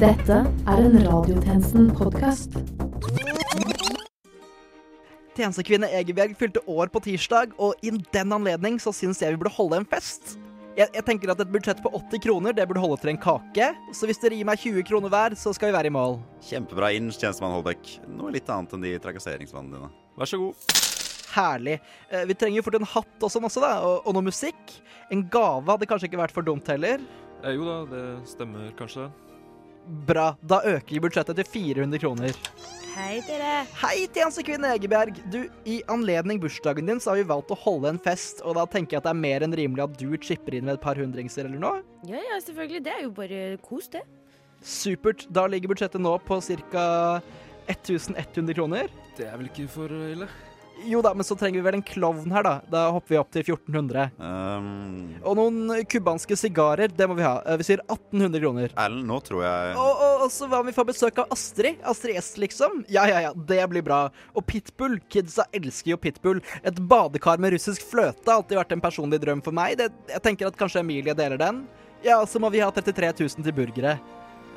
[0.00, 0.36] Dette
[0.70, 2.54] er en Radiotjenesten-podkast.
[5.36, 9.52] Tjenestekvinne Egebjerg fylte år på tirsdag, og i den anledning så syns jeg vi burde
[9.54, 10.36] holde en fest.
[10.78, 13.70] Jeg, jeg tenker at Et budsjett på 80 kroner det burde holde til en kake.
[13.96, 16.20] Så hvis dere gir meg 20 kroner hver, så skal vi være i mål.
[16.48, 17.96] Kjempebra inn, tjenestemann Holbæk.
[18.16, 19.90] Noe litt annet enn de trakasseringsmannene dine.
[20.20, 20.68] Vær så god.
[21.34, 21.76] Herlig.
[22.10, 23.74] Eh, Vi trenger jo fort en hatt og sånn også, da.
[23.86, 24.78] Og, og noe musikk.
[25.12, 27.02] En gave hadde kanskje ikke vært for dumt heller.
[27.42, 29.10] Eh, jo da, det stemmer kanskje.
[29.86, 30.34] Bra.
[30.42, 32.36] Da øker vi budsjettet til 400 kroner.
[32.90, 33.64] Hei, dere.
[33.80, 35.18] Hei, tjenestekvinne Egeberg.
[35.30, 38.66] Du, I anledning bursdagen din så har vi valgt å holde en fest, og da
[38.68, 40.98] tenker jeg at det er mer enn rimelig at du chipper inn med et par
[40.98, 41.84] hundringser eller noe.
[42.08, 42.82] Ja, ja, selvfølgelig.
[42.86, 44.02] Det er jo bare kos, det.
[44.60, 45.24] Supert.
[45.32, 46.40] Da ligger budsjettet nå på
[46.74, 46.84] ca.
[47.70, 48.90] 1100 kroner.
[49.16, 50.26] Det er vel ikke for ille?
[50.88, 52.52] Jo da, men så trenger vi vel en klovn her, da.
[52.72, 54.10] Da hopper vi opp til 1400.
[54.20, 57.40] Um, Og noen cubanske sigarer, det må vi ha.
[57.44, 58.72] Eh, Vi sier 1800 kroner.
[58.76, 61.80] Erlend, nå tror jeg Og, og, og så hva om vi får besøk av Astrid?
[61.84, 62.84] Astrid S, liksom?
[62.88, 64.00] Ja, ja, ja, det blir bra.
[64.34, 64.98] Og pitbull.
[65.12, 66.40] Kidsa elsker jo pitbull.
[66.62, 69.76] Et badekar med russisk fløte har alltid vært en personlig drøm for meg.
[69.80, 71.64] Det, jeg tenker at kanskje Emilie deler den.
[72.04, 73.98] Ja, så må vi ha 33 000 til burgere.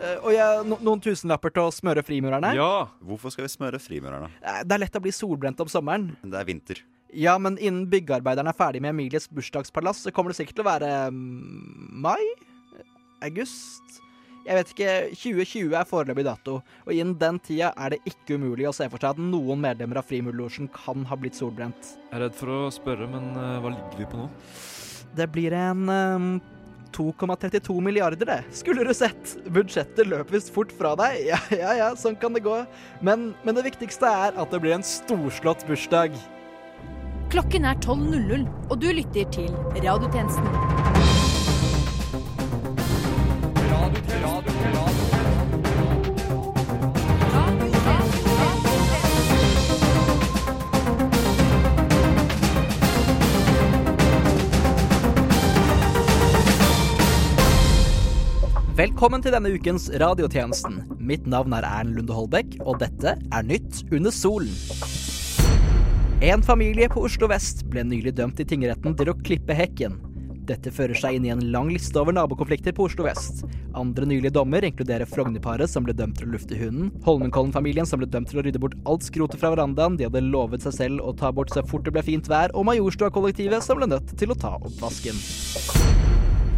[0.01, 2.53] Eh, og jeg, no, noen tusenlapper til å smøre frimurerne.
[2.57, 2.87] Ja!
[3.03, 4.31] Hvorfor skal vi smøre frimurerne?
[4.41, 6.11] Eh, Det er lett å bli solbrent om sommeren.
[6.23, 6.83] Men Det er vinter.
[7.13, 10.71] Ja, men innen byggearbeiderne er ferdig med Emilies bursdagspalass, så kommer det sikkert til å
[10.71, 12.23] være mm, mai?
[13.23, 13.99] August?
[14.43, 14.93] Jeg vet ikke.
[15.15, 18.99] 2020 er foreløpig dato, og innen den tida er det ikke umulig å se for
[18.99, 21.93] seg at noen medlemmer av Frimurlosjen kan ha blitt solbrent.
[22.09, 24.27] Jeg er redd for å spørre, men eh, hva ligger vi på nå?
[25.15, 26.27] Det blir en ehm,
[26.95, 28.39] 2,32 milliarder, det.
[28.55, 29.35] Skulle du sett.
[29.53, 31.19] Budsjettet løper visst fort fra deg.
[31.31, 32.59] Ja, ja, ja, sånn kan det gå.
[33.01, 36.15] Men, men det viktigste er at det blir en storslått bursdag.
[37.33, 40.82] Klokken er 12.00, og du lytter til Radiotjenesten.
[58.83, 60.81] Velkommen til denne ukens radiotjenesten.
[60.99, 64.49] Mitt navn er Erlend Lunde Holbæk, og dette er Nytt under solen.
[66.19, 69.95] En familie på Oslo vest ble nylig dømt i tingretten til å klippe hekken.
[70.49, 73.45] Dette fører seg inn i en lang liste over nabokonflikter på Oslo vest.
[73.71, 78.11] Andre nylige dommer inkluderer Frognerparet, som ble dømt til å lufte hunden, Holmenkollen-familien, som ble
[78.11, 81.15] dømt til å rydde bort alt skrotet fra verandaen de hadde lovet seg selv å
[81.15, 84.39] ta bort så fort det ble fint vær, og Majorstua-kollektivet, som ble nødt til å
[84.43, 85.23] ta oppvasken.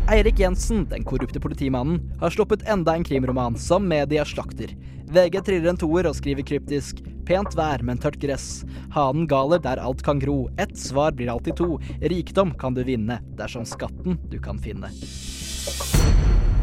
[0.07, 4.75] Eirik Jensen, den korrupte politimannen, har sluppet enda en krimroman som media slakter.
[5.09, 8.67] VG triller en toer og skriver kryptisk 'Pent vær, men tørt gress'.
[8.93, 10.49] Hanen galer der alt kan gro.
[10.61, 11.79] Ett svar blir alltid to.
[12.01, 14.93] Rikdom kan du vinne dersom skatten du kan finne.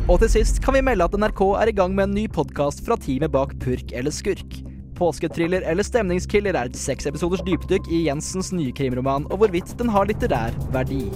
[0.08, 2.86] Og til sist kan vi melde at NRK er i gang med en ny podkast
[2.86, 4.62] fra teamet bak Purk eller Skurk.
[4.94, 9.90] Påsketriller eller stemningskiller er et seks episoders dypdykk i Jensens nye krimroman, og hvorvidt den
[9.90, 11.10] har litterær verdi.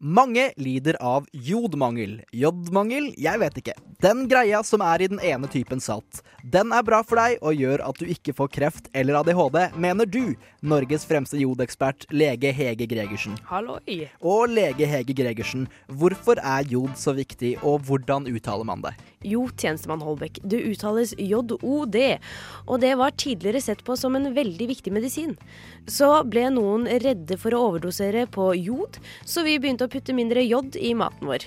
[0.00, 2.20] Mange lider av jodmangel.
[2.30, 3.08] Jodmangel?
[3.18, 3.72] Jeg vet ikke.
[3.98, 6.20] Den greia som er i den ene typen salt.
[6.46, 10.06] Den er bra for deg og gjør at du ikke får kreft eller ADHD, mener
[10.06, 13.34] du, Norges fremste jodekspert, lege Hege Gregersen.
[13.50, 14.06] Halloi.
[14.22, 18.94] Og lege Hege Gregersen, hvorfor er jod så viktig, og hvordan uttaler man det?
[19.26, 24.70] Jo, tjenestemann Holbæk, det uttales JOD, og det var tidligere sett på som en veldig
[24.70, 25.34] viktig medisin.
[25.90, 30.42] Så ble noen redde for å overdosere på jod, så vi begynte å putte mindre
[30.44, 31.46] jod i maten vår.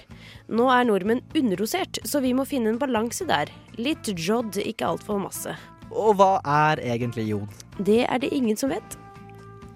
[0.51, 3.51] Nå er nordmenn underdosert, så vi må finne en balanse der.
[3.81, 5.55] Litt jod, ikke altfor masse.
[5.91, 7.61] Og hva er egentlig jod?
[7.79, 8.97] Det er det ingen som vet.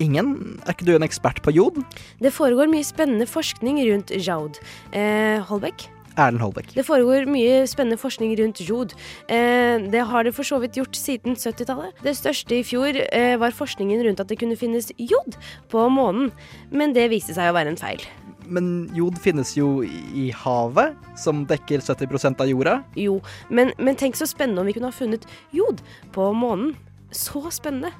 [0.03, 0.59] Ingen?
[0.65, 1.79] Er ikke du en ekspert på jod?
[2.19, 4.59] Det foregår mye spennende forskning rundt jod.
[4.91, 5.87] Eh, Holbæk?
[6.17, 6.75] Erlend Holbæk.
[6.75, 8.95] Det foregår mye spennende forskning rundt jod.
[9.29, 11.95] Eh, det har det for så vidt gjort siden 70-tallet.
[12.03, 15.35] Det største i fjor eh, var forskningen rundt at det kunne finnes jod
[15.71, 16.31] på månen,
[16.71, 18.03] men det viste seg å være en feil.
[18.47, 22.79] Men jod finnes jo i havet, som dekker 70% av jorda.
[22.99, 23.19] Jo,
[23.49, 25.83] men, men tenk så spennende om vi kunne ha funnet jod
[26.15, 26.75] på månen.
[27.15, 27.93] Så spennende.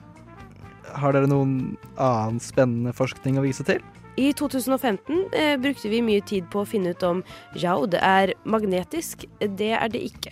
[0.95, 3.81] Har dere noen annen spennende forskning å vise til?
[4.15, 7.21] I 2015 eh, brukte vi mye tid på å finne ut om
[7.59, 9.27] jod er magnetisk.
[9.39, 10.31] Det er det ikke.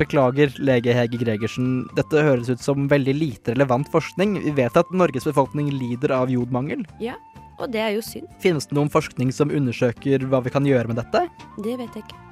[0.00, 1.88] Beklager, lege Hege Gregersen.
[1.98, 4.38] Dette høres ut som veldig lite relevant forskning.
[4.46, 6.86] Vi vet at Norges befolkning lider av jodmangel.
[7.02, 7.18] Ja,
[7.60, 8.26] og det er jo synd.
[8.42, 11.26] Finnes det noen forskning som undersøker hva vi kan gjøre med dette?
[11.60, 12.26] Det vet jeg ikke.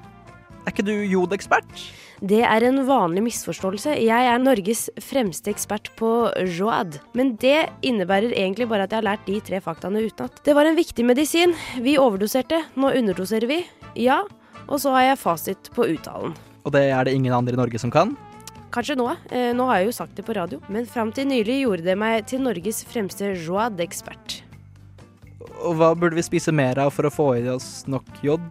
[0.67, 1.85] Er ikke du jodekspert?
[2.19, 3.95] Det er en vanlig misforståelse.
[4.03, 6.11] Jeg er Norges fremste ekspert på
[6.59, 6.99] joad.
[7.17, 10.43] Men det innebærer egentlig bare at jeg har lært de tre faktaene utenat.
[10.45, 11.55] Det var en viktig medisin.
[11.81, 12.65] Vi overdoserte.
[12.77, 13.63] Nå underdoserer vi.
[13.97, 14.25] Ja.
[14.67, 16.35] Og så har jeg fasit på uttalen.
[16.67, 18.17] Og det er det ingen andre i Norge som kan?
[18.75, 19.09] Kanskje nå.
[19.31, 20.61] Eh, nå har jeg jo sagt det på radio.
[20.69, 24.43] Men fram til nylig gjorde det meg til Norges fremste joad-ekspert.
[25.63, 28.45] Og hva burde vi spise mer av for å få i oss nok jod?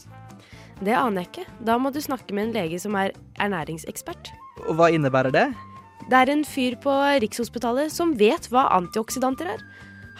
[0.83, 1.47] Det aner jeg ikke.
[1.65, 4.31] Da må du snakke med en lege som er ernæringsekspert.
[4.67, 5.47] Og hva innebærer det?
[6.07, 9.63] Det er en fyr på Rikshospitalet som vet hva antioksidanter er.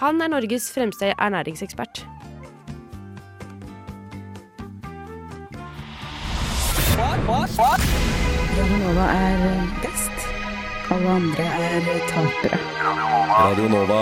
[0.02, 2.04] Han er Norges fremste ernæringsekspert.
[8.58, 9.42] Radionova er
[9.84, 10.28] best.
[10.90, 12.60] Alle andre er tapere.
[13.30, 14.02] Radio Nova.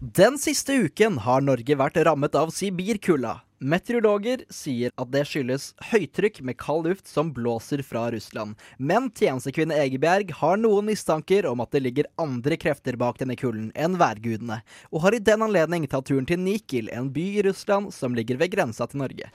[0.00, 3.40] Den siste uken har Norge vært rammet av sibirkulda.
[3.60, 8.56] Meteorologer sier at det skyldes høytrykk med kald luft som blåser fra Russland.
[8.78, 13.68] Men tjenestekvinne Egebjerg har noen mistanker om at det ligger andre krefter bak denne kulden
[13.76, 17.92] enn værgudene, og har i den anledning tatt turen til Nikil, en by i Russland
[17.92, 19.28] som ligger ved grensa til Norge.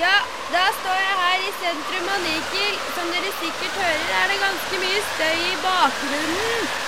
[0.00, 0.16] Ja,
[0.50, 2.74] da står jeg her i sentrum av Nikel.
[2.98, 6.85] Som dere sikkert hører, er det ganske mye støy i bakgrunnen.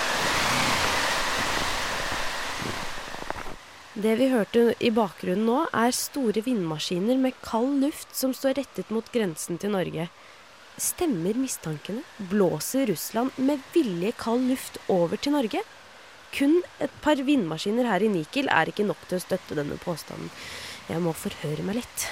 [3.98, 8.92] Det vi hørte i bakgrunnen nå, er store vindmaskiner med kald luft som står rettet
[8.94, 10.04] mot grensen til Norge.
[10.78, 12.04] Stemmer mistankene?
[12.30, 15.64] Blåser Russland med vilje kald luft over til Norge?
[16.30, 20.30] Kun et par vindmaskiner her i Nikel er ikke nok til å støtte denne påstanden.
[20.86, 22.06] Jeg må forhøre meg litt.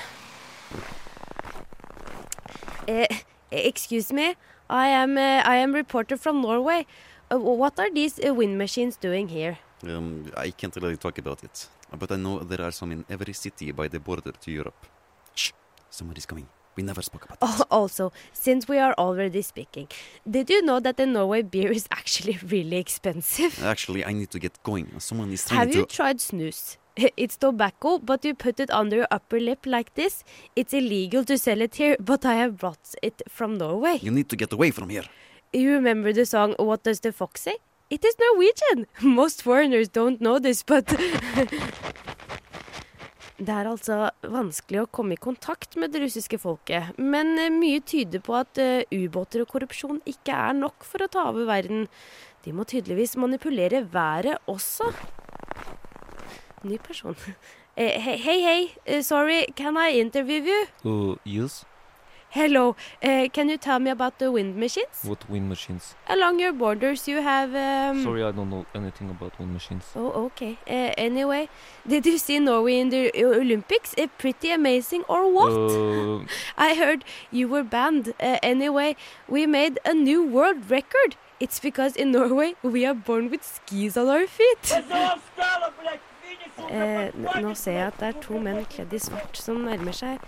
[2.90, 3.22] Eh,
[3.52, 4.32] excuse me,
[4.66, 6.82] I am, uh, I am reporter from Norway.
[7.30, 9.58] Uh, what are these uh, wind machines doing here?
[9.86, 11.68] Um, I can't really talk about it.
[11.92, 14.86] But I know there are some in every city by the border to Europe.
[15.34, 15.52] Shh!
[15.90, 16.48] Somebody's coming.
[16.76, 17.58] We never spoke about this.
[17.58, 17.66] that.
[17.70, 19.88] also, since we are already speaking,
[20.28, 23.62] did you know that the Norway beer is actually really expensive?
[23.64, 24.92] Actually, I need to get going.
[24.98, 26.76] Someone is trying Have you tried snus?
[27.16, 30.24] It's tobacco, but you put it under your upper lip like this.
[30.54, 33.98] It's illegal to sell it here, but I have brought it from Norway.
[34.02, 35.04] You need to get away from here.
[35.52, 37.56] You remember the song What Does the Fox Say?
[37.88, 38.86] It is Norwegian!
[39.02, 40.86] Most foreigners don't know this, but
[43.36, 47.82] Det er altså vanskelig å komme i kontakt med det russiske folket, men eh, mye
[47.84, 51.84] tyder på at eh, ubåter og korrupsjon ikke er nok for å ta over verden.
[52.46, 54.90] De må tydeligvis manipulere været også.
[56.64, 57.14] Ny person.
[57.76, 60.62] Eh, Hei, hei, Sorry, can I interview you?
[60.80, 61.66] Uh, yes.
[62.30, 62.76] Hello.
[63.02, 65.02] uh, can you tell me about the wind machines?
[65.04, 65.94] What wind machines?
[66.06, 67.54] Along your borders you have...
[67.54, 69.84] Um, Sorry, I don't know anything about wind machines.
[69.94, 70.58] Oh, okay.
[70.68, 71.48] Uh, anyway,
[71.86, 73.94] did you see Norway in the Olympics?
[73.96, 75.52] Uh, pretty amazing, or what?
[75.52, 76.24] Uh,
[76.58, 78.12] I heard you were banned.
[78.20, 78.96] Uh, anyway,
[79.28, 81.16] we made a new world record.
[81.38, 84.72] It's because in Norway we are born with skis on our feet.
[86.56, 87.10] Eh,
[87.42, 90.22] nå ser jeg at det er to menn kledd i svart som nærmer seg.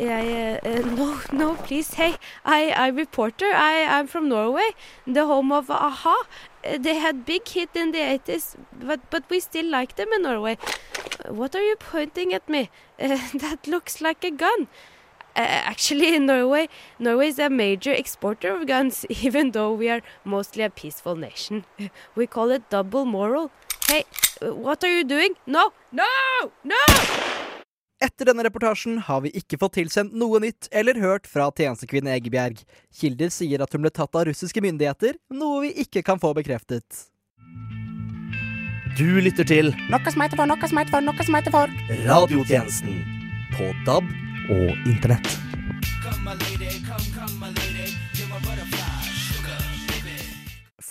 [0.00, 1.94] Jeg eh, No, no, please.
[1.94, 3.52] Hey, I, I reporter.
[3.52, 4.70] I, I'm from Norway,
[5.06, 6.16] the home of a-ha.
[6.64, 10.22] Eh, They had big hit in the 80s, but, but we still like them in
[10.22, 10.56] Norway.
[11.28, 12.70] What are you pointing at me?
[13.00, 14.68] Uh, that looks like a gun.
[15.36, 16.68] Uh, actually, Norway,
[16.98, 21.64] Norway is a major exporter of guns, even though we are mostly a peaceful nation.
[22.14, 23.50] We call it double moral.
[23.88, 24.02] Hey,
[24.40, 25.34] what are you doing?
[25.46, 26.04] No, no,
[26.62, 26.82] no!
[28.02, 32.64] Etter denne reportasjen har vi ikke fått tilsendt noe nytt eller hørt fra tjenestekvinne Egebjerg.
[32.98, 37.06] Kilder sier at hun ble tatt av russiske myndigheter, noe vi ikke kan få bekreftet.
[38.98, 41.80] Du lytter til Noe som heter for, noe som heter for, noe som heter for.
[42.10, 43.02] Radiotjenesten
[43.54, 44.10] på DAB
[44.50, 45.36] og Internett.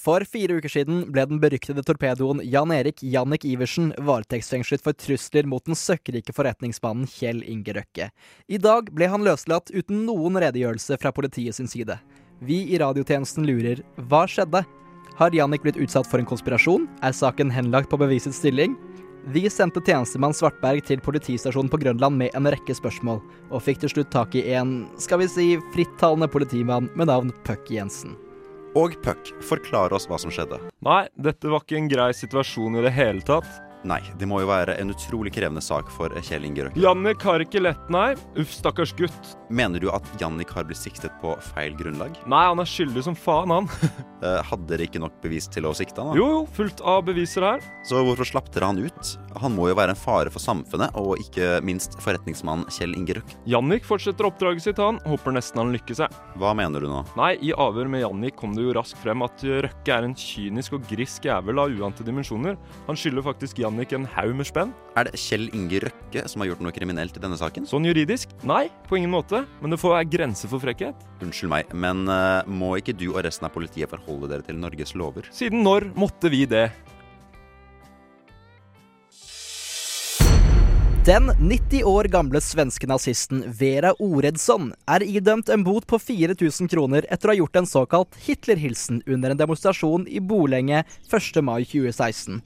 [0.05, 5.47] For fire uker siden ble den beryktede torpedoen Jan Erik Jannik Iversen varetektsfengslet for trusler
[5.49, 8.11] mot den søkkrike forretningsmannen Kjell Inge Røkke.
[8.45, 11.97] I dag ble han løslatt uten noen redegjørelse fra politiet sin side.
[12.37, 13.81] Vi i radiotjenesten lurer
[14.11, 14.61] hva skjedde?
[15.17, 16.85] Har Jannik blitt utsatt for en konspirasjon?
[17.01, 18.75] Er saken henlagt på bevisets stilling?
[19.33, 23.95] Vi sendte tjenestemann Svartberg til politistasjonen på Grønland med en rekke spørsmål, og fikk til
[23.95, 28.13] slutt tak i en, skal vi si, frittalende politimann med navn Puck Jensen.
[28.75, 30.59] Og Puck, forklar oss hva som skjedde.
[30.83, 33.47] nei, dette var ikke en grei situasjon i det hele tatt.
[33.85, 36.81] Nei, det må jo være en utrolig krevende sak for Kjell Inge Røkke.
[36.81, 38.15] Jannik har ikke lett, nei.
[38.41, 39.35] Uff, stakkars gutt.
[39.53, 42.17] Mener du at Jannik har blitt siktet på feil grunnlag?
[42.25, 43.69] Nei, han er skyldig som faen, han.
[44.25, 46.15] Eh, Hadde dere ikke nok bevis til å sikte han?
[46.15, 46.17] da?
[46.17, 47.59] Jo, jo, fullt av beviser her.
[47.85, 49.09] Så hvorfor slapp dere han ut?
[49.43, 53.35] Han må jo være en fare for samfunnet, og ikke minst forretningsmannen Kjell Inge Røkke.
[53.51, 54.97] Jannik fortsetter oppdraget sitt, han.
[55.05, 56.15] Håper nesten han lykkes seg.
[56.41, 57.03] Hva mener du nå?
[57.19, 60.79] Nei, i avhør med Jannik kom det jo raskt frem at Røkke er en kynisk
[60.79, 62.57] og grisk jævel av uante dimensjoner.
[62.87, 64.71] Han skylder faktisk Jannik en haug med spenn.
[64.95, 67.67] Er det Kjell Inge Røkke som har gjort noe kriminelt i denne saken?
[67.67, 68.31] Sånn juridisk?
[68.43, 69.43] Nei, på ingen måte.
[69.61, 70.95] Men det får være grenser for frekkhet.
[71.21, 74.95] Unnskyld meg, men uh, må ikke du og resten av politiet forholde dere til Norges
[74.95, 75.27] lover?
[75.35, 76.69] Siden når måtte vi det?
[81.05, 87.05] Den 90 år gamle svenske nazisten Vera Oredsson er idømt en bot på 4000 kroner
[87.13, 91.43] etter å ha gjort en såkalt Hitler-hilsen under en demonstrasjon i Bolenge 1.
[91.45, 92.39] mai 2016.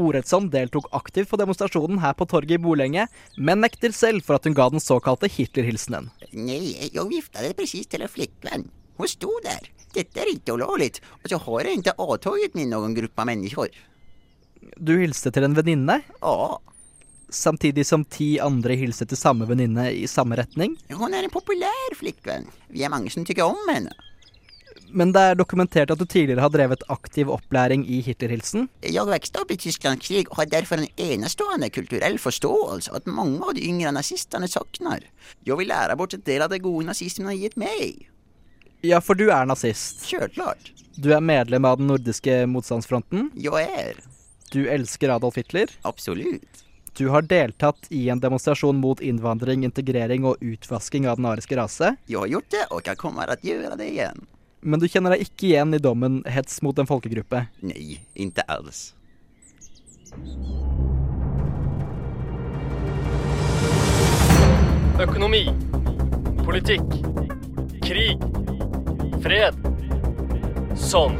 [0.00, 4.48] Oredsson deltok aktivt på demonstrasjonen her på torget i Bolenge, men nekter selv for at
[4.48, 6.10] hun ga den såkalte Hitler-hilsenen.
[6.32, 8.68] jeg jag viftade presis til en flikkvenn.
[8.96, 9.70] Hun sto der.
[9.94, 11.00] Dette er ikke ulovlig.
[11.22, 13.68] Og så har jeg ikke avtagit med noen gruppe av människor.
[14.78, 16.58] Du hilste til en venninne, Ja,
[17.34, 20.76] samtidig som ti andre hilste til samme venninne i samme retning.
[20.90, 22.46] Hun er en populær flikkvenn.
[22.70, 23.92] Vi er mange som tykker om henne.
[24.94, 28.68] Men det er dokumentert at du tidligere har drevet aktiv opplæring i Hitlerhilsen?
[28.86, 33.42] Jeg vokste opp i Tysklands krig og har derfor en enestående kulturell forståelse at mange
[33.42, 35.02] av de yngre nazistene savner.
[35.42, 38.04] Jeg vil lære bort en del av det gode nazismen har gitt meg.
[38.86, 40.04] Ja, for du er nazist.
[40.06, 40.70] Självklart.
[40.94, 43.32] Du er medlem av den nordiske motstandsfronten.
[43.34, 43.98] Jeg er.
[44.52, 45.72] Du elsker Adolf Hitler.
[45.82, 46.62] Absolutt.
[46.94, 51.96] Du har deltatt i en demonstrasjon mot innvandring, integrering og utvasking av den ariske rase.
[52.06, 54.22] Jeg har gjort det og jeg kommer til å gjøre det igen.
[54.64, 57.42] Men du kjenner deg ikke igjen i dommen hets mot en folkegruppe.
[57.68, 58.94] Nei, ikke alls.
[65.04, 65.42] Økonomi.
[66.46, 66.96] Politikk.
[67.84, 68.24] Krig.
[69.24, 69.60] Fred.
[70.80, 71.18] Sånn.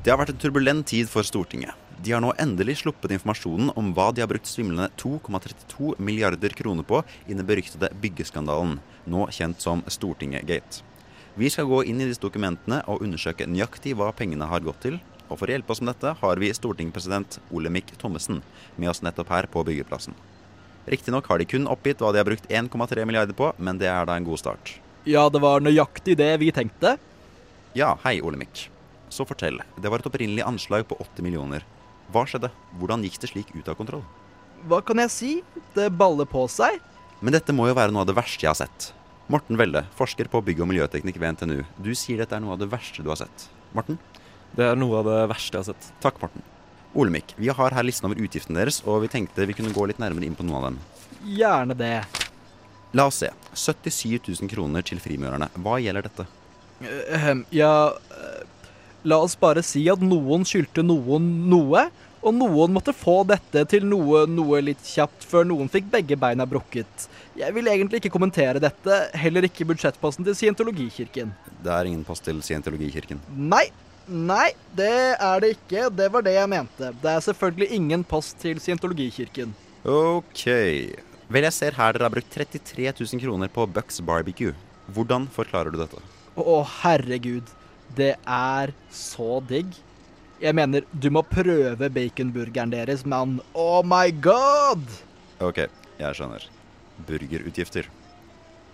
[0.00, 1.76] Det har vært en turbulent tid for Stortinget.
[1.98, 6.86] De har nå endelig sluppet informasjonen om hva de har brukt svimlende 2,32 milliarder kroner
[6.86, 8.76] på i den beryktede byggeskandalen,
[9.10, 10.84] nå kjent som Stortinget-gate.
[11.38, 15.00] Vi skal gå inn i disse dokumentene og undersøke nøyaktig hva pengene har gått til.
[15.28, 18.40] Og for å hjelpe oss med dette har vi stortingspresident Olemic Thommessen
[18.76, 20.14] med oss nettopp her på byggeplassen.
[20.88, 24.06] Riktignok har de kun oppgitt hva de har brukt 1,3 milliarder på, men det er
[24.08, 24.78] da en god start.
[25.06, 26.96] Ja, det var nøyaktig det vi tenkte.
[27.76, 28.68] Ja, hei, Olemic.
[29.12, 29.60] Så fortell.
[29.76, 31.66] Det var et opprinnelig anslag på 80 millioner.
[32.12, 32.48] Hva skjedde?
[32.80, 34.04] Hvordan gikk det slik ut av kontroll?
[34.68, 35.32] Hva kan jeg si?
[35.76, 36.80] Det baller på seg.
[37.20, 38.92] Men dette må jo være noe av det verste jeg har sett.
[39.28, 41.58] Morten Velle, forsker på bygg- og miljøteknikk ved NTNU.
[41.84, 43.48] Du sier dette er noe av det verste du har sett.
[43.76, 43.98] Morten?
[44.56, 45.90] Det er noe av det verste jeg har sett.
[46.00, 46.46] Takk, Morten.
[46.96, 50.00] Olemic, vi har her listen over utgiftene deres, og vi tenkte vi kunne gå litt
[50.00, 50.80] nærmere inn på noen av dem.
[51.36, 51.92] Gjerne det.
[52.96, 53.28] La oss se.
[53.52, 55.50] 77 000 kroner til frimurerne.
[55.60, 56.24] Hva gjelder dette?
[56.78, 58.37] Uh, ja eh,
[59.06, 61.84] La oss bare si at noen skyldte noen noe,
[62.18, 66.46] og noen måtte få dette til noe noe litt kjapt før noen fikk begge beina
[66.50, 67.06] brukket.
[67.38, 71.30] Jeg vil egentlig ikke kommentere dette, heller ikke budsjettposten til Scientologikirken.
[71.62, 73.22] Det er ingen post til Scientologikirken.
[73.38, 73.68] Nei,
[74.08, 75.86] nei, det er det ikke.
[75.94, 76.90] Det var det jeg mente.
[76.98, 79.54] Det er selvfølgelig ingen post til Scientologikirken.
[79.86, 80.42] Ok.
[81.28, 84.56] Vel, jeg ser her dere har brukt 33 000 kroner på Bucks Barbecue.
[84.90, 86.02] Hvordan forklarer du dette?
[86.38, 87.54] Å, herregud.
[87.96, 89.72] Det er så digg.
[90.38, 93.40] Jeg mener, du må prøve baconburgeren deres, mann.
[93.54, 94.84] Oh my god!
[95.42, 95.64] Ok,
[95.98, 96.44] jeg skjønner.
[97.08, 97.88] Burgerutgifter.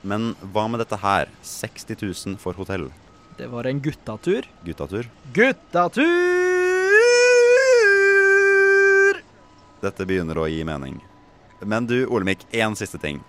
[0.05, 1.31] Men hva med dette her?
[1.41, 2.91] 60 000 for hotell.
[3.39, 4.45] Det var en guttatur.
[4.67, 5.09] Guttatur.
[5.35, 6.05] Guttatur!
[9.85, 11.01] Dette begynner å gi mening.
[11.65, 13.23] Men du, Olemic, én siste ting.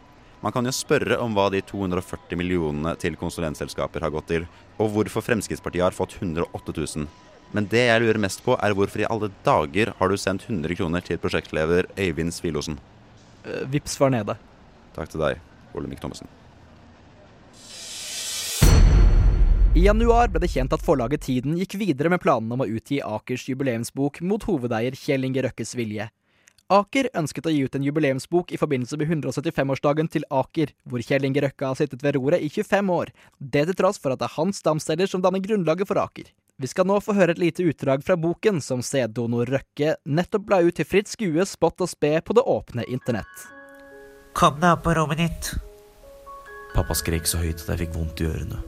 [0.46, 4.44] Man kan jo spørre om hva de 240 millionene til konsulentselskaper har gått til,
[4.78, 7.08] og hvorfor Fremskrittspartiet har fått 108 000.
[7.58, 10.78] Men det jeg lurer mest på, er hvorfor i alle dager har du sendt 100
[10.78, 12.78] kroner til prosjektleder Øyvind Svilosen?
[13.42, 14.36] Uh, vips var nede.
[14.94, 15.42] Takk til deg,
[15.74, 16.30] Olemic Thommessen.
[19.74, 23.02] I januar ble det kjent at forlaget Tiden gikk videre med planene om å utgi
[23.02, 26.06] Akers jubileumsbok mot hovedeier Kjell Inge Røkkes vilje.
[26.74, 31.28] Aker ønsket å gi ut en jubileumsbok i forbindelse med 175-årsdagen til Aker, hvor Kjell
[31.28, 33.12] Inge Røkke har sittet ved roret i 25 år.
[33.38, 36.34] Det til tross for at det er hans stamceller som danner grunnlaget for Aker.
[36.58, 40.64] Vi skal nå få høre et lite utdrag fra boken som sæddonor Røkke nettopp la
[40.66, 43.48] ut til fritt skue, spott og spe på det åpne internett.
[44.34, 45.54] Kom deg opp på rommet ditt.
[46.74, 48.64] Pappa skrek så høyt at jeg fikk vondt i ørene.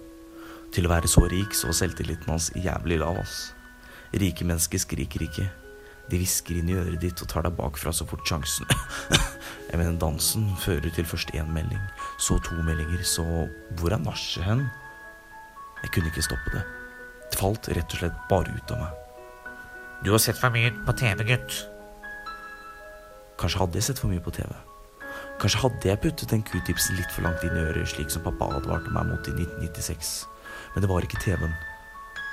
[0.76, 3.48] Til å være så rik så var selvtilliten hans jævlig lav, ass.
[4.14, 5.54] Rike mennesker skriker ikke.
[6.08, 8.68] De hvisker inn i øret ditt og tar deg bakfra så fort sjansen
[9.68, 11.82] Jeg mener, dansen fører til først én melding,
[12.24, 13.26] så to meldinger, så
[13.76, 14.64] hvor er nachet hen?
[15.84, 16.64] Jeg kunne ikke stoppe det.
[17.28, 19.04] Det falt rett og slett bare ut av meg.
[20.06, 21.60] Du har sett for mye på TV, gutt.
[23.42, 24.56] Kanskje hadde jeg sett for mye på TV.
[25.42, 28.48] Kanskje hadde jeg puttet den q-tipsen litt for langt inn i øret, slik som pappa
[28.56, 30.18] advarte meg mot i 1996.
[30.74, 31.56] Men det var ikke TV-en.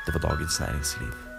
[0.06, 1.33] Det var Dagens Næringsliv.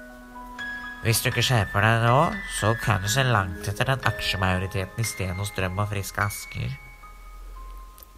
[1.05, 2.21] Hvis du ikke skjerper deg nå,
[2.57, 6.71] så kan du se langt etter den aksjemajoriteten i stedet hos Strøm og Friske Asker.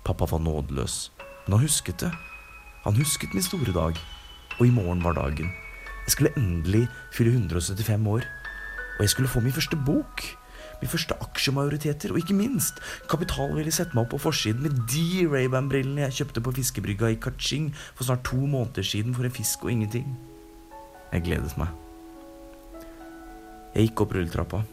[0.07, 2.13] Pappa var nådeløs, men han husket det.
[2.85, 3.97] Han husket min store dag,
[4.55, 5.49] og i morgen var dagen.
[6.05, 8.23] Jeg skulle endelig fylle 175 år,
[8.95, 10.23] og jeg skulle få min første bok.
[10.79, 12.79] Min første aksjemajoriteter, og ikke minst,
[13.11, 17.19] Kapital ville sette meg opp på forsiden med de Ray-Ban-brillene jeg kjøpte på fiskebrygga i
[17.19, 20.07] Kaching for snart to måneder siden for en fisk og ingenting.
[21.11, 21.75] Jeg gledet meg.
[23.77, 24.63] Jeg gikk opp rulletrappa.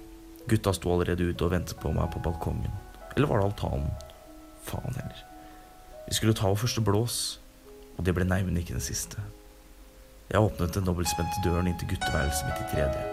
[0.49, 2.73] Gutta sto allerede ute og ventet på meg på balkongen.
[3.12, 3.90] Eller var det altanen?
[4.64, 5.18] Faen heller.
[6.06, 7.18] Vi skulle ta vår første blås,
[7.99, 9.20] og det ble neimen ikke den siste.
[10.30, 13.04] Jeg åpnet den dobbeltspente døren inn til gutteværelset mitt i tredje.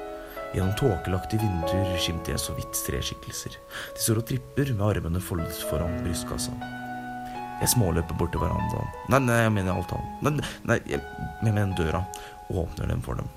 [0.54, 3.60] Gjennom tåkelagte vinduer skimte jeg så vidt tre skikkelser.
[3.92, 6.56] De står og tripper med armene foldet foran brystkassa.
[7.60, 8.96] Jeg småløper bort til verandaen.
[9.12, 10.16] Nei, nei, jeg mener altanen.
[10.24, 11.04] Nei, nei, jeg
[11.44, 12.06] mener døra,
[12.48, 13.28] og åpner den for dem.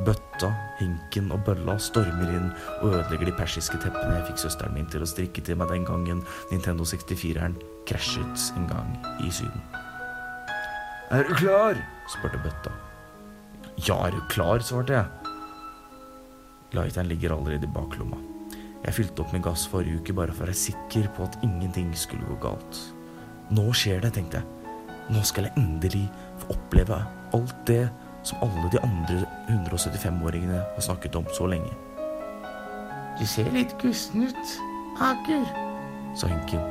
[0.00, 2.48] Bøtta, hinken og bølla stormer inn
[2.80, 5.84] og ødelegger de persiske teppene jeg fikk søsteren min til å strikke til meg den
[5.88, 9.60] gangen Nintendo 64-eren krasjet en gang i Syden.
[11.12, 11.76] Er du klar?
[12.08, 12.72] spurte bøtta.
[13.84, 14.64] Ja, er du klar?
[14.64, 15.06] svarte jeg.
[16.72, 18.20] Lighteren ligger allerede i baklomma.
[18.86, 21.90] Jeg fylte opp med gass forrige uke bare for å være sikker på at ingenting
[21.98, 22.84] skulle gå galt.
[23.52, 24.76] Nå skjer det, tenkte jeg.
[25.10, 26.06] Nå skal jeg endelig
[26.40, 27.02] få oppleve
[27.36, 27.82] alt det
[28.22, 31.72] som alle de andre 175-åringene har snakket om så lenge.
[33.20, 34.56] Du ser litt gusten ut,
[35.00, 35.44] Aker,
[36.16, 36.62] sa Hinken.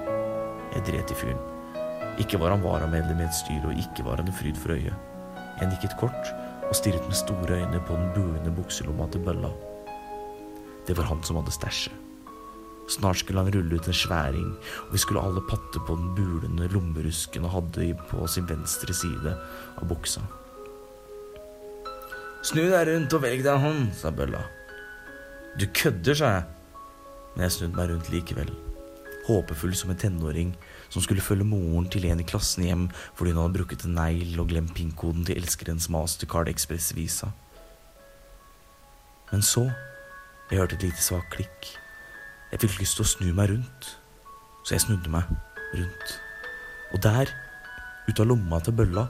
[0.73, 1.39] Jeg dret i fyren.
[2.21, 4.93] Ikke var han varamedlem i et styre, og ikke var han en fryd for øyet.
[5.59, 6.33] Jeg nikket kort
[6.69, 9.49] og stirret med store øyne på den buende bukselomma til bølla.
[10.87, 11.95] Det var han som hadde stæsjet.
[12.89, 14.49] Snart skulle han rulle ut en sværing,
[14.87, 19.35] og vi skulle alle patte på den bulende lommerusken han hadde på sin venstre side
[19.77, 20.23] av buksa.
[22.39, 24.39] Snu deg rundt og velg deg en hånd, sa bølla.
[25.59, 26.45] Du kødder, sa jeg.
[27.33, 28.51] Men jeg snudde meg rundt likevel.
[29.27, 30.53] Håpefull som en tenåring
[30.89, 32.87] som skulle følge moren til en i klassen hjem
[33.17, 37.29] fordi hun hadde brukket en negl og glemt pin-koden til elskerens Mastercard Express-visa.
[39.29, 39.67] Men så
[40.49, 41.73] jeg hørte et lite svakt klikk.
[42.49, 43.91] Jeg fikk lyst til å snu meg rundt,
[44.63, 45.27] så jeg snudde meg
[45.75, 46.15] rundt.
[46.95, 47.29] Og der,
[48.07, 49.05] ut av lomma til bølla,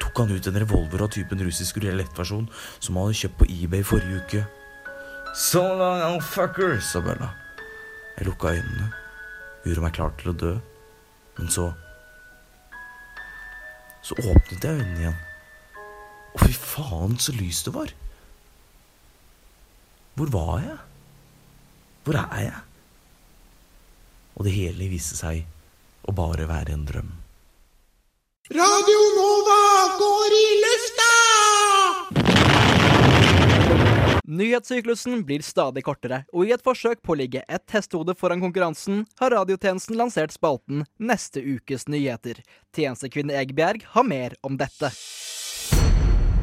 [0.00, 3.84] tok han ut en revolver av typen russisk rulettversjon som han hadde kjøpt på eBay
[3.86, 4.42] forrige uke.
[5.36, 7.30] So long, old fucker, sa Bella.
[8.16, 8.90] Jeg lukka øynene,
[9.64, 10.56] gjorde meg klar til å dø,
[11.38, 11.70] men så
[14.00, 15.18] Så åpnet jeg øynene igjen.
[16.32, 17.92] Og fy faen, så lyst det var.
[20.16, 20.78] Hvor var jeg?
[22.04, 22.62] Hvor er jeg?
[24.40, 25.44] Og det hele viste seg
[26.08, 27.12] å bare være en drøm.
[28.54, 29.58] Radio Nova
[29.98, 31.12] går i lufta!
[34.24, 39.04] Nyhetssyklusen blir stadig kortere, og i et forsøk på å ligge ett hestehode foran konkurransen,
[39.22, 42.42] har radiotjenesten lansert spalten Neste ukes nyheter.
[42.74, 44.90] Tjenestekvinne Egebjerg har mer om dette.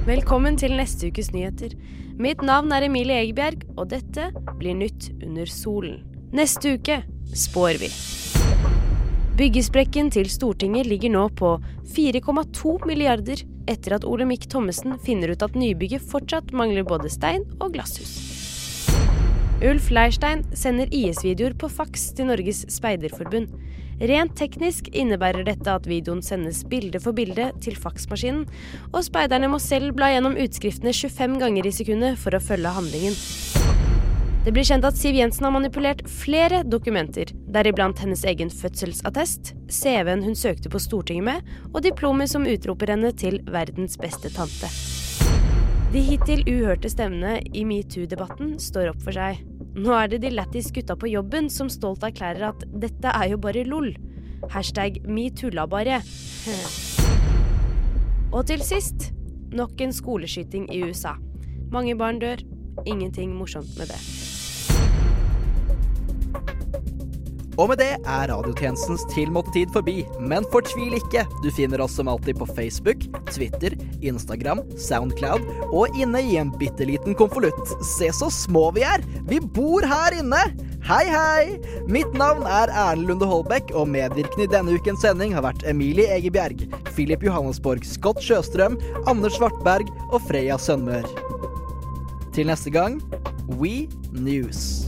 [0.08, 1.76] Velkommen til neste ukes nyheter.
[2.16, 6.06] Mitt navn er Emilie Egebjerg, og dette blir Nytt under solen.
[6.32, 7.02] Neste uke
[7.36, 7.92] spår vi.
[9.38, 11.52] Byggesprekken til Stortinget ligger nå på
[11.94, 17.76] 4,2 milliarder etter at Olemic Thommessen finner ut at nybygget fortsatt mangler både stein og
[17.76, 18.16] glasshus.
[19.62, 23.54] Ulf Leirstein sender IS-videoer på faks til Norges Speiderforbund.
[24.02, 28.48] Rent teknisk innebærer dette at videoen sendes bilde for bilde til faksmaskinen,
[28.90, 33.14] og speiderne må selv bla gjennom utskriftene 25 ganger i sekundet for å følge handlingen.
[34.48, 40.22] Det blir kjent at Siv Jensen har manipulert flere dokumenter, deriblant hennes egen fødselsattest, CV-en
[40.24, 44.70] hun søkte på Stortinget med, og diplomet som utroper henne til verdens beste tante.
[45.92, 49.44] De hittil uhørte stemmene i metoo-debatten står opp for seg.
[49.76, 53.42] Nå er det de lættis gutta på jobben som stolt erklærer at dette er jo
[53.44, 53.92] bare lol.
[54.56, 56.00] Hashtag metoo-la bare.
[58.38, 59.12] Og til sist
[59.52, 61.18] nok en skoleskyting i USA.
[61.68, 62.48] Mange barn dør.
[62.88, 64.00] Ingenting morsomt med det.
[67.58, 71.24] Og med det er radiotjenestens tilmålte tid forbi, men fortvil ikke.
[71.42, 73.74] Du finner oss som alltid på Facebook, Twitter,
[74.06, 75.42] Instagram, Soundcloud
[75.72, 77.74] og inne i en bitte liten konvolutt.
[77.98, 79.02] Se så små vi er!
[79.30, 80.44] Vi bor her inne!
[80.88, 81.58] Hei, hei!
[81.92, 86.06] Mitt navn er Erlend Lunde Holbæk, og medvirkende i denne ukens sending har vært Emilie
[86.14, 86.62] Egebjerg,
[86.96, 88.78] Filip Johannesborg, Scott Sjøstrøm,
[89.10, 91.10] Anders Svartberg og Freya Sønmør.
[92.38, 93.02] Til neste gang
[93.58, 94.88] We News.